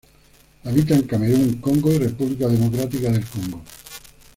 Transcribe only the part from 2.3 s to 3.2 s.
Democrática